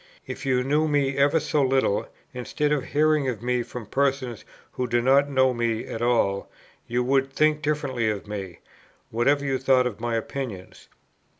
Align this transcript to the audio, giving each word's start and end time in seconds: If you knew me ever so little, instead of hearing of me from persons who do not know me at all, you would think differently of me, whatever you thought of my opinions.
If 0.25 0.47
you 0.47 0.63
knew 0.63 0.87
me 0.87 1.15
ever 1.17 1.39
so 1.39 1.61
little, 1.61 2.07
instead 2.33 2.71
of 2.71 2.85
hearing 2.85 3.27
of 3.29 3.43
me 3.43 3.61
from 3.61 3.85
persons 3.85 4.43
who 4.71 4.87
do 4.87 4.99
not 4.99 5.29
know 5.29 5.53
me 5.53 5.85
at 5.85 6.01
all, 6.01 6.49
you 6.87 7.03
would 7.03 7.31
think 7.31 7.61
differently 7.61 8.09
of 8.09 8.25
me, 8.27 8.61
whatever 9.11 9.45
you 9.45 9.59
thought 9.59 9.85
of 9.85 9.99
my 9.99 10.15
opinions. 10.15 10.87